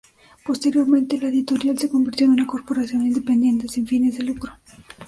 [0.43, 4.51] Posteriormente, la editorial se convirtió en una corporación independiente sin fines de lucro.